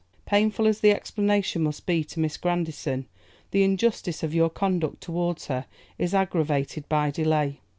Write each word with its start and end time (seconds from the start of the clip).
Painful 0.25 0.65
as 0.65 0.79
the 0.79 0.89
explanation 0.89 1.61
must 1.61 1.85
be 1.85 2.03
to 2.05 2.19
Miss 2.19 2.35
Grandison, 2.35 3.05
the 3.51 3.61
injustice 3.61 4.23
of 4.23 4.33
your 4.33 4.49
conduct 4.49 4.99
towards 4.99 5.45
her 5.45 5.67
is 5.99 6.15
aggravated 6.15 6.89
by 6.89 7.11
delay. 7.11 7.59